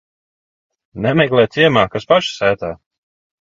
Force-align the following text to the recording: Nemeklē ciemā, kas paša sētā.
Nemeklē 1.05 1.43
ciemā, 1.57 1.85
kas 1.97 2.09
paša 2.13 2.35
sētā. 2.39 2.73